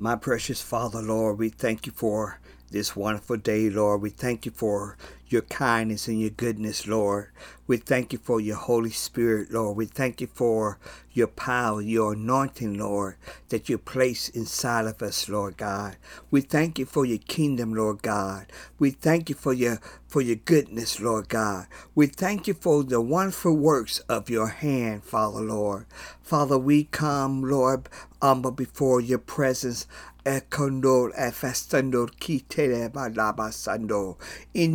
[0.00, 2.38] My precious Father, Lord, we thank you for
[2.70, 4.00] this wonderful day, Lord.
[4.00, 4.96] We thank you for
[5.30, 7.30] your kindness and your goodness, Lord.
[7.66, 9.76] We thank you for your Holy Spirit, Lord.
[9.76, 10.78] We thank you for
[11.12, 13.16] your power, your anointing, Lord,
[13.50, 15.96] that you place inside of us, Lord God.
[16.30, 18.46] We thank you for your kingdom, Lord God.
[18.78, 21.66] We thank you for your for your goodness, Lord God.
[21.94, 25.86] We thank you for the wonderful works of your hand, Father, Lord.
[26.22, 27.88] Father, we come, Lord,
[28.22, 29.86] humble before your presence.
[30.24, 30.42] In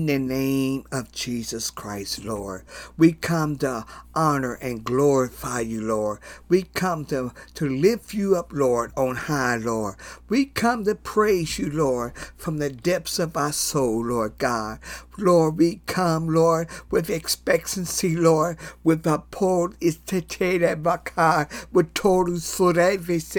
[0.06, 0.43] the name
[0.92, 2.64] of Jesus Christ, Lord.
[2.98, 6.20] We come to honor and glorify you, Lord.
[6.50, 9.96] We come to, to lift you up, Lord, on high, Lord.
[10.28, 14.80] We come to praise you, Lord, from the depths of our soul, Lord God.
[15.18, 22.40] Lord, we come, Lord, with expectancy, Lord, with a pole is tetele bakar, with total
[22.40, 23.36] surevise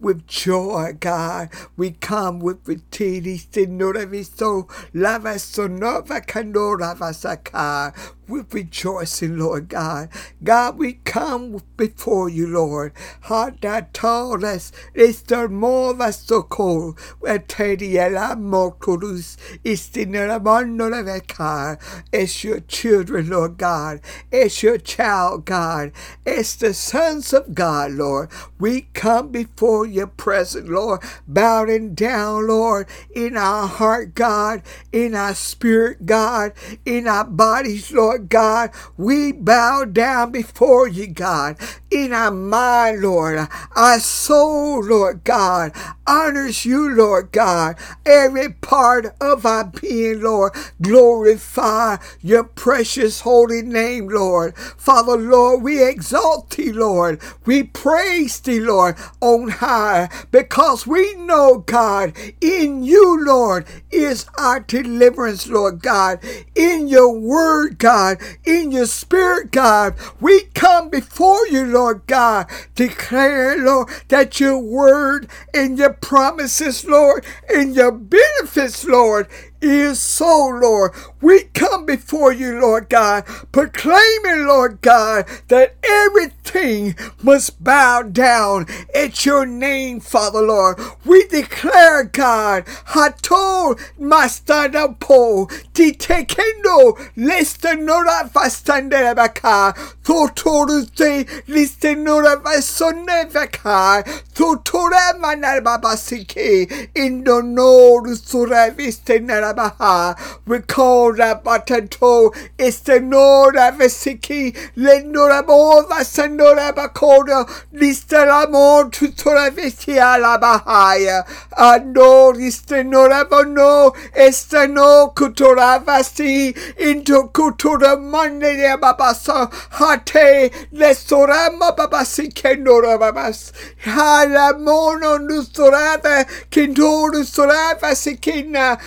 [0.00, 1.50] with joy, God.
[1.76, 7.94] We come with vitili sinoraviso lava sonova canora vasaka
[8.28, 10.08] with rejoicing, Lord God.
[10.42, 12.92] God, we come before you, Lord.
[13.22, 16.98] Heart that told us it's the more of us so cold.
[17.20, 21.80] Where Tediela Mokurus is the Neramonovekar.
[22.12, 24.00] It's your children, Lord God.
[24.30, 25.92] It's your child, God.
[26.24, 28.30] It's the sons of God, Lord.
[28.58, 35.34] We come before your presence, Lord, bowing down, Lord, in our heart, God, in our
[35.34, 36.52] spirit, God,
[36.84, 38.15] in our bodies, Lord.
[38.18, 38.70] God.
[38.96, 41.58] We bow down before you, God,
[41.90, 43.48] in our mind, Lord.
[43.74, 45.72] Our soul, Lord God,
[46.06, 47.76] honors you, Lord God.
[48.04, 54.56] Every part of our being, Lord, glorify your precious holy name, Lord.
[54.56, 57.20] Father, Lord, we exalt thee, Lord.
[57.44, 64.60] We praise thee, Lord, on high, because we know, God, in you, Lord, is our
[64.60, 66.20] deliverance, Lord God.
[66.54, 69.94] In your word, God, in your spirit, God.
[70.20, 71.75] We come before you, Lord
[72.06, 79.28] God, declare, Lord, that your word and your promises, Lord, and your benefits, Lord,
[79.60, 80.92] is so, Lord.
[81.20, 89.24] We come before you, Lord God, proclaiming, Lord God, that everything must bow down at
[89.26, 90.78] your name, Father, Lord.
[91.04, 99.74] We declare, God, Hato Mastadapo, Titekendo, Listenora Fastandera Baka,
[100.04, 116.72] Totorute, Listenora Vasonevaka, Totora Manababasike, Indonor Suravistenera call that batato estenora vesiki lendora bova sandora
[116.72, 121.24] bakoda listelamor tutora vesia la bahaya
[121.56, 132.98] ando listenora bono esteno kutora vasi into kutura mande de babasa hate lesorama babasi kendora
[132.98, 133.52] babas
[133.84, 138.78] hala mono nusorava kindoro sorava sikina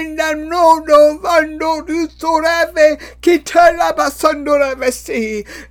[0.00, 2.98] Enda no no vando du sorave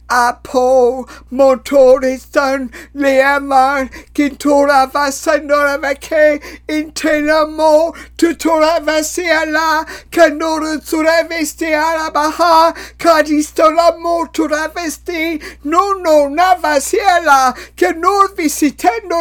[0.10, 14.72] apo motoristan leamar kintora vasandora veke intenamo tutora vasiala canora suravesti ala baha cadistola motora
[14.74, 19.20] vesti no no navasiala canor visitendo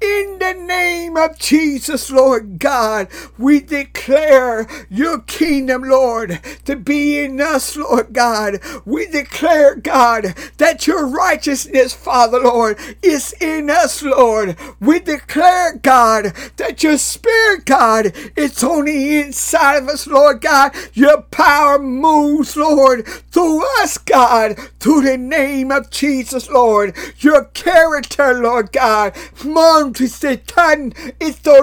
[0.00, 7.40] in the name of Jesus Lord God we declare your kingdom, Lord, to be in
[7.40, 8.60] us, Lord God.
[8.84, 14.56] We declare, God, that your righteousness, Father, Lord, is in us, Lord.
[14.80, 20.74] We declare, God, that your spirit, God, it's on the inside of us, Lord God.
[20.92, 26.94] Your power moves, Lord, through us, God, through the name of Jesus, Lord.
[27.18, 29.14] Your character, Lord God.
[29.44, 31.56] Monte Satan, it's the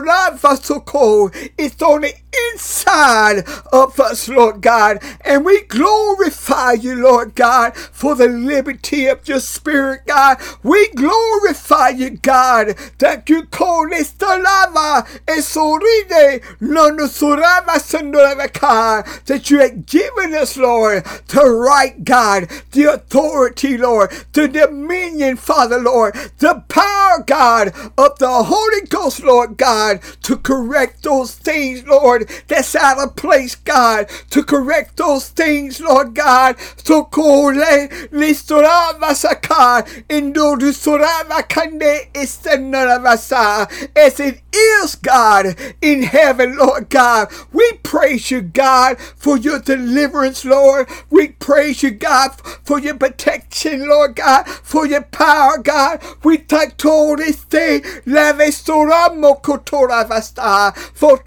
[1.57, 2.13] it's on the
[2.51, 4.99] inside of us, Lord God.
[5.21, 10.37] And we glorify you, Lord God, for the liberty of your spirit, God.
[10.63, 19.59] We glorify you, God, that you call esta lava esoride no nusurava sandoravacar, that you
[19.59, 26.63] have given us, Lord, the right, God, the authority, Lord, the dominion, Father, Lord, the
[26.69, 32.99] power God, of the Holy Ghost, Lord God, to correct those things, Lord, that's out
[32.99, 36.57] of place, God, to correct those things, Lord God.
[36.85, 37.53] to call
[38.11, 47.29] listorava sakar, indo listorava kande istenavasa, as it is, God, in heaven, Lord God.
[47.51, 50.87] We praise you, God, for your deliverance, Lord.
[51.09, 52.31] We praise you, God,
[52.63, 56.01] for your protection, Lord God, for your power, God.
[56.23, 61.19] We thank you this day, lavestoramo kotora vasta, for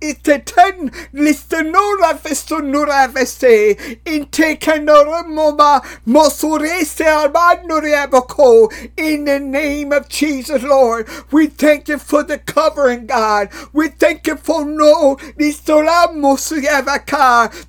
[0.00, 5.80] is the ten listenora vestonura veste, in tekanora moba,
[8.96, 11.08] in the name of Jesus, Lord.
[11.32, 13.50] We thank you for the covering, God.
[13.72, 15.18] We thank you for no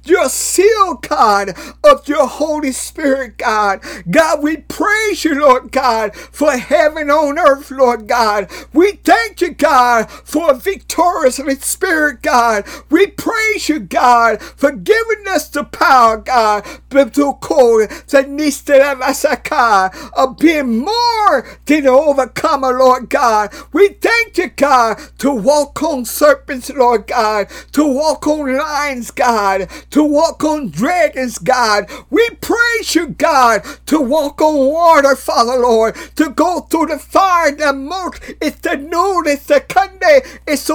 [0.05, 3.81] your seal, God, of your Holy Spirit, God.
[4.09, 8.49] God, we praise you, Lord God, for heaven on earth, Lord God.
[8.73, 12.65] We thank you, God, for a victorious Spirit, God.
[12.89, 17.85] We praise you, God, for giving us the power, God, to call
[18.23, 23.53] the of being more than an overcomer, Lord God.
[23.73, 29.69] We thank you, God, to walk on serpents, Lord God, to walk on lions, God,
[29.91, 31.89] to walk on dragons, God.
[32.09, 37.51] We praise you, God, to walk on water, Father, Lord, to go through the fire,
[37.51, 40.65] the moat, it's the noon, it's the kande, it's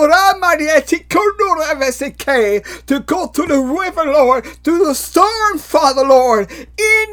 [2.87, 7.13] to go through the river, Lord, through the storm, Father, Lord, in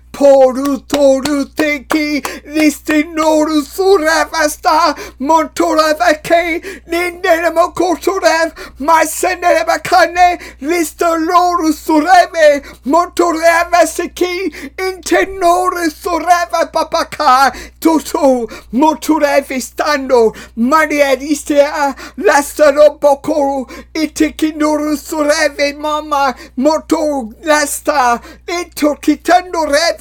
[0.11, 8.27] ポルトル的リスティノルスラバスタモントラバケニンデレモコトレ
[8.77, 25.23] フマセネレバカネリステロルスレメモントラバセキインテノルスラバパパカトトモトレフィスタンドマリアリステアラスタロボコイテキノルスレ
[25.73, 30.00] ヴェママモトラスタイトキタンドレヴ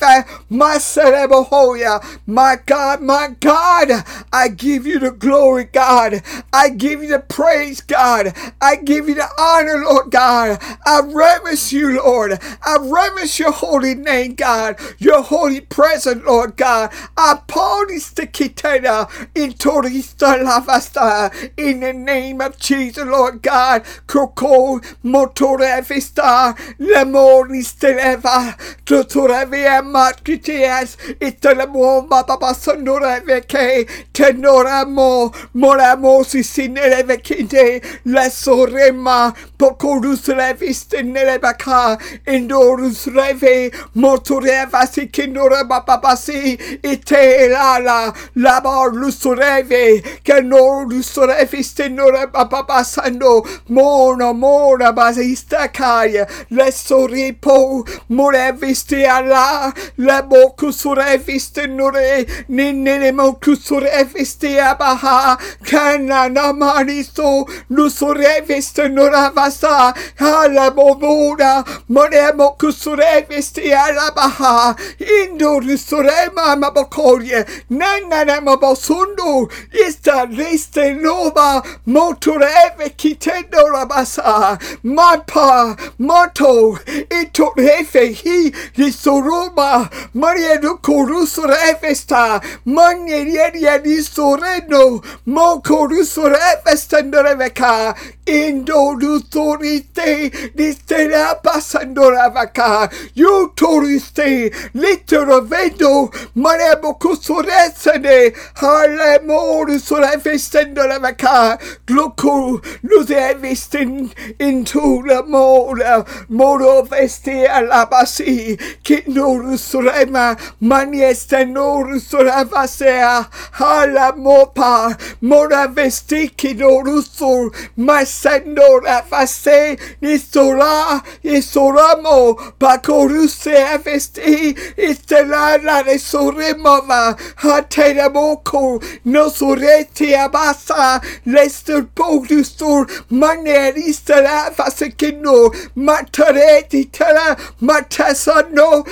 [2.27, 3.91] my God, my God,
[4.33, 6.23] I give you the glory, God.
[6.53, 8.35] I give you the praise, God.
[8.61, 10.59] I give you the honor, Lord God.
[10.87, 12.39] I reverence you, Lord.
[12.65, 14.79] I reverence your holy name, God.
[14.99, 16.91] Your holy presence, Lord God.
[17.17, 23.85] I pardis the kitena in torista lavasta in the name of Jesus, Lord God.
[24.07, 34.33] Koko motore vista, lemoris televa, tuturevia marquiteas y te la bomba papa sonora veke te
[34.33, 45.09] noramo moramo si sinere vekinde la sorema pocorus reviste nere baka indorus reve motoreva si
[45.09, 54.33] kindora papa si y te lala labar lusoreve que norus reviste nora papa sando mona
[54.33, 65.39] mona basista kaya la soripo morevisti alla Lebo kusur efiste nure ninelemo kusur efiste yabaha
[65.71, 74.77] kana namariso nusur efiste nuravasa halabo vura moremo kusur efiste yarabaha
[75.21, 79.49] indur surema mabokorye nananemo bosundu
[79.87, 86.79] ista riste nova motur efekitendo rabasa mapa moto
[87.21, 89.70] itur efe hi yisuruma
[90.13, 97.95] Maria do Corusora Efesta, Manieria di Soreno, Mo Corusora Efesta Noreveca,
[98.27, 112.61] Indo Lutorite, Distera Passandora Vaca, You Toriste, Litero Vendo, Maria Bocusoresane, Harlemor Sorefestendora Vaca, Gloco,
[112.83, 125.69] Luzevistin, into the Mora, Moro Vesti Alabasi, Kindor Surema, Maniesta Noru Suravasea, Hala Mopa, Mora
[125.69, 141.01] Vestiki Norusur, Masendo Rafase, Nisora, Isoramo, Bakoruse Avesti, Istelana de Suremova, Hatena Moko, Nosureti Abasa,
[141.27, 148.85] Lester Podusur, Manerista Vasekino, Matareti Tara, Matasano,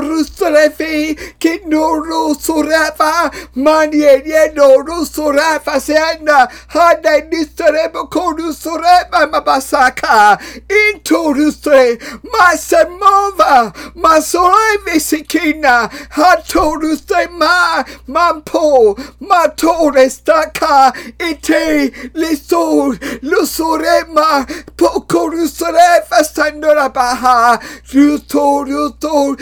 [0.00, 10.38] Hisorusurefi, Kinoro Surava, Maniere no Surava Sena, Hada Nisarebo Kodu Sureva Mabasaka,
[10.68, 27.58] Intorusre, Masamova, Masoreve Sikina, Hatorusre Ma, Mampo, Matore Staka, Ite, Lisor, Lusorema, Pokorusreva Sandora Baha,
[27.92, 29.36] Rutor, Rutor,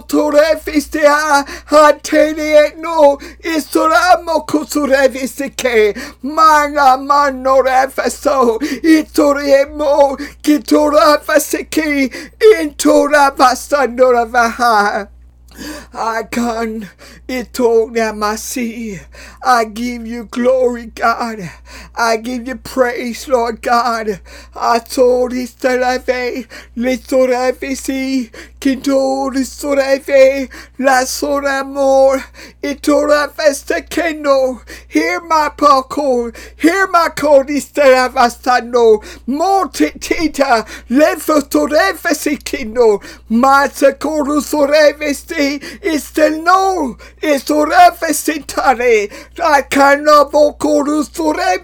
[0.00, 12.08] Motore Fistea, Hatene no, Isoramo Kusurevi Sike, Mana Manore Feso, Itoriemo, Kitora Fasiki,
[12.58, 15.08] Intora Vasandora Vaha.
[15.92, 16.88] I can
[17.28, 18.98] it told me my see.
[19.42, 21.50] I give you glory, God.
[21.96, 24.20] I give you praise, Lord God.
[24.54, 28.30] I told his televe, litorevisi,
[28.60, 32.22] kintori soreve, la soramor,
[32.62, 34.60] itora festa kendo.
[34.88, 45.79] Hear my pakol, hear my codis teravastano, mortitita, lefotorevesi kendo, matsakoro sorevesti, istelno, isorefesitare, I
[45.79, 45.79] cannot vocoru sore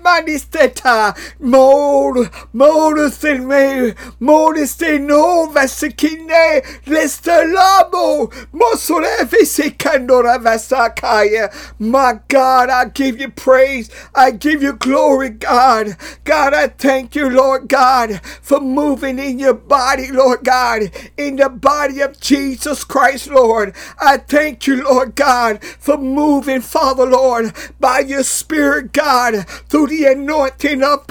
[0.03, 2.15] manisteta, mor,
[2.55, 11.53] morus in me, morus in no vesikine, lestelamo, mosorefesikandora vesakaya.
[11.79, 15.97] My God, I give you praise, I give you glory, God.
[16.25, 21.49] God, I thank you, Lord God, for moving in your body, Lord God, in the
[21.51, 23.75] body of Jesus Christ, Lord.
[24.07, 30.05] I thank you, Lord God, for moving, Father, Lord, by your Spirit, God, through the
[30.07, 31.07] anointing of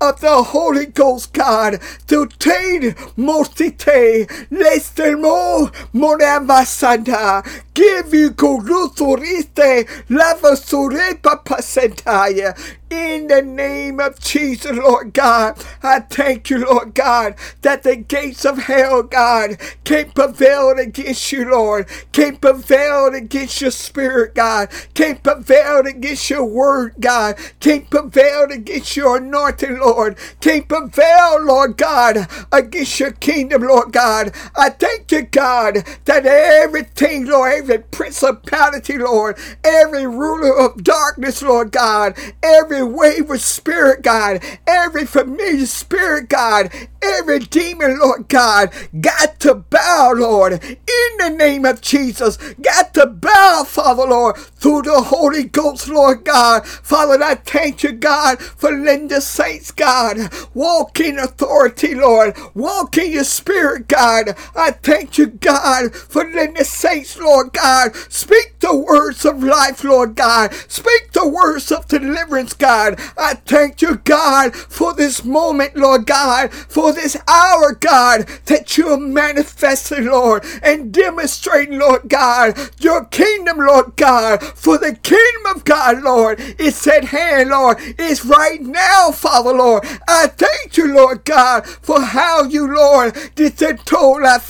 [0.00, 12.56] of the Holy Ghost, God, to take Mosite, Lestermo, Monavasanda, give you Kuruturiste, Lavasure Papasentaya,
[12.90, 18.44] in the name of Jesus, Lord God, I thank you, Lord God, that the gates
[18.46, 25.22] of hell, God, can't prevail against you, Lord, can't prevail against your spirit, God, can't
[25.22, 32.28] prevail against your word, God, can't prevail against your anointing, Lord, can't prevail, Lord God,
[32.52, 34.32] against your kingdom, Lord God.
[34.56, 41.72] I thank you, God, that everything, Lord, every principality, Lord, every ruler of darkness, Lord
[41.72, 46.70] God, every wayward spirit, God, every familiar spirit, God,
[47.02, 53.06] every demon, Lord God, got to bow, Lord, in the name of Jesus, got to
[53.06, 56.66] bow, Father, Lord, through the Holy Ghost, Lord God.
[56.66, 60.18] Father, I thank you, God, for letting the saints, God,
[60.54, 64.36] walk in authority, Lord, walk in your spirit, God.
[64.54, 69.84] I thank you, God, for letting the saints, Lord God, speak the words of life,
[69.84, 72.65] Lord God, speak the words of deliverance, God.
[72.66, 78.88] I thank you, God, for this moment, Lord God, for this hour, God, that you
[78.90, 85.64] are manifesting, Lord, and demonstrating, Lord God, your kingdom, Lord God, for the kingdom of
[85.64, 89.84] God, Lord, is at hand, Lord, is right now, Father, Lord.
[90.08, 94.40] I thank you, Lord God, for how you, Lord, did the Torah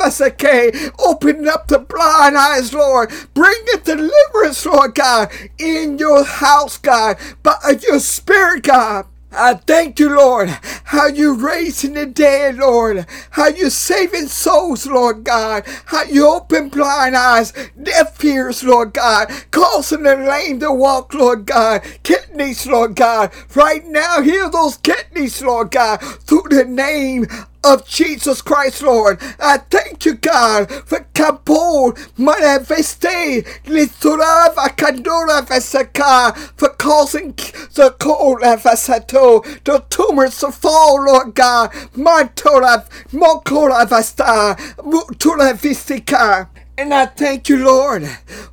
[0.98, 7.16] open up the blind eyes, Lord, bring the deliverance, Lord God, in your house, God,
[7.42, 9.06] by your spirit, God.
[9.32, 15.24] I thank you, Lord, how you raising the dead, Lord, how you saving souls, Lord
[15.24, 21.12] God, how you open blind eyes, deaf ears, Lord God, causing the lame to walk,
[21.12, 27.26] Lord God, kidneys, Lord God, right now, heal those kidneys, Lord God, through the name
[27.66, 29.18] of Jesus Christ, Lord.
[29.40, 37.32] I thank you, God, for Kabul, Manaveste, Liturava, Kandura, Vesaka, for causing
[37.74, 41.72] the cold, Vasato, the tumors to fall, Lord God.
[41.96, 48.08] Mantora, Mokora Vasta, Mutura Vistika And I thank you, Lord,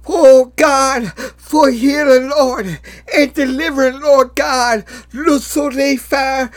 [0.07, 2.79] oh God, for healing, Lord,
[3.13, 4.85] and delivering, Lord God.
[5.13, 6.51] Lucifer,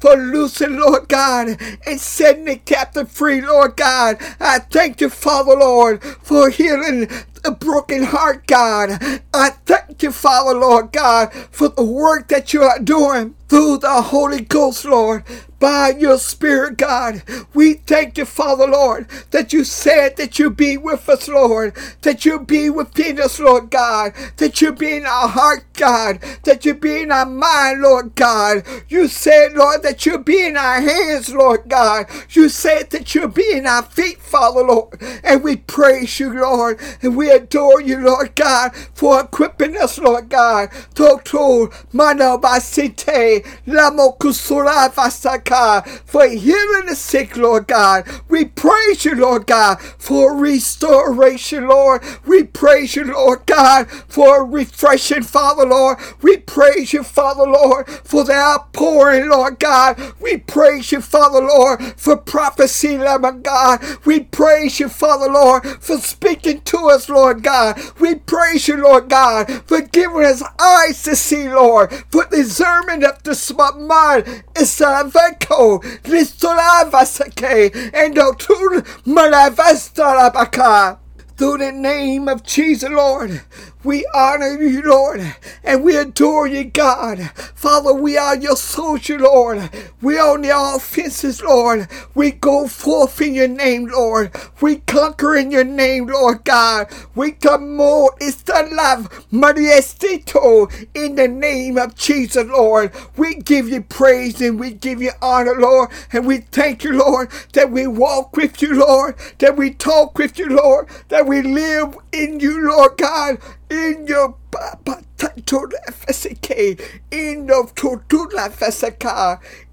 [0.00, 4.18] for loosing, Lord God, and setting the captive free, Lord God.
[4.40, 7.08] I thank you, Father, Lord, for healing
[7.44, 8.98] a broken heart, God.
[9.34, 14.02] I thank you, Father, Lord God, for the work that you are doing through the
[14.02, 15.24] Holy Ghost, Lord
[15.62, 17.22] by your Spirit, God.
[17.54, 22.24] We thank you, Father, Lord, that you said that you be with us, Lord, that
[22.24, 26.74] you be within us, Lord God, that you be in our heart, God, that you
[26.74, 28.64] be in our mind, Lord God.
[28.88, 32.06] You said, Lord, that you be in our hands, Lord God.
[32.30, 35.02] You said that you be in our feet, Father, Lord.
[35.24, 40.28] And we praise you, Lord, and we adore you, Lord God, for equipping us, Lord
[40.28, 40.70] God.
[40.94, 45.86] Total manobasite, lamokusura vasaka.
[46.06, 48.06] For healing the sick, Lord God.
[48.28, 52.02] We praise you, Lord God, for restoration, Lord.
[52.26, 55.98] We praise you, Lord God, for refreshing, Father, Lord.
[56.22, 59.98] We praise you, Father, Lord, for the outpouring, Lord God.
[60.20, 63.80] We praise you, Father, Lord, for prophecy, Lord God.
[64.04, 67.80] We praise you, Father, Lord, for speaking to us, Lord God.
[68.00, 73.22] We praise you, Lord God, for giving us eyes to see, Lord, for discernment of
[73.22, 73.34] the
[73.78, 74.44] mind.
[74.56, 75.10] It's a
[75.40, 80.98] Ko Listorava Sake and Otul Malavastarabaka.
[81.36, 83.42] Through the name of Jesus, Lord,
[83.84, 85.22] we honor you, Lord,
[85.64, 87.30] and we adore you, God.
[87.54, 89.70] Father, we are your soldier, Lord.
[90.02, 91.88] We own the offenses, Lord.
[92.14, 94.32] We go forth in your name, Lord.
[94.60, 96.88] We conquer in your name, Lord God.
[97.14, 102.92] We come more is the love, Mariestito, in the name of Jesus, Lord.
[103.16, 105.90] We give you praise and we give you honor, Lord.
[106.12, 110.38] And we thank you, Lord, that we walk with you, Lord, that we talk with
[110.38, 113.38] you, Lord, that we live in you, Lord God
[113.72, 115.02] in your papa
[115.46, 116.78] toda FSK,
[117.10, 117.70] in your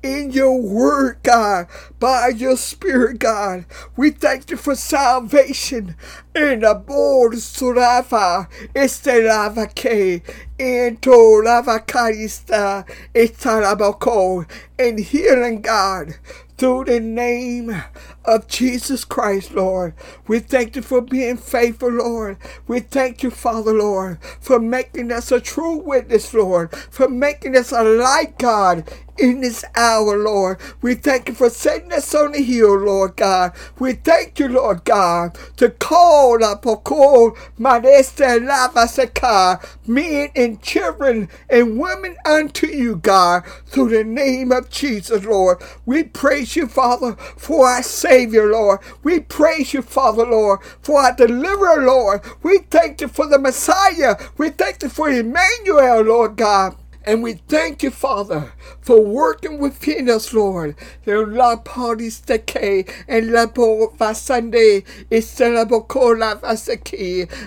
[0.01, 1.67] in your word, God,
[1.99, 3.65] by your spirit, God.
[3.97, 5.95] We thank you for salvation.
[6.33, 10.23] In the board surafa estelava ke
[10.57, 16.15] into lava carista estalabako and healing, God
[16.59, 17.83] through the name
[18.25, 19.95] of Jesus Christ, Lord.
[20.27, 22.37] We thank you for being faithful, Lord.
[22.67, 27.73] We thank you, Father, Lord, for making us a true witness, Lord, for making us
[27.73, 30.59] a light, God, in this hour, Lord.
[30.81, 33.53] We thank you for setting us on the hill, Lord God.
[33.79, 41.79] We thank you, Lord God, to call up, call Madesta Lavasaka, men and children and
[41.79, 45.61] women unto you, God, through the name of Jesus, Lord.
[45.85, 48.79] We praise you, Father, for our Savior, Lord.
[49.03, 52.21] We praise you, Father, Lord, for our deliverer, Lord.
[52.43, 54.17] We thank you for the Messiah.
[54.37, 56.75] We thank you for Emmanuel, Lord God.
[57.09, 60.75] And we thank you, Father, for working within us, Lord.
[61.07, 65.27] La parties decay and la vasande is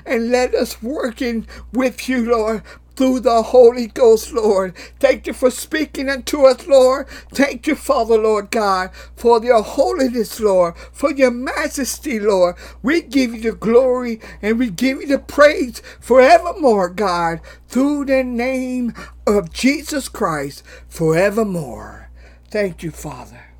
[0.04, 2.64] and let us working with you, Lord,
[2.96, 4.76] through the Holy Ghost, Lord.
[4.98, 7.08] Thank you for speaking unto us, Lord.
[7.32, 12.56] Thank you, Father, Lord God, for your holiness, Lord, for your majesty, Lord.
[12.82, 18.22] We give you the glory and we give you the praise forevermore, God, through the
[18.24, 18.94] name
[19.26, 22.10] of Jesus Christ forevermore.
[22.50, 23.51] Thank you, Father.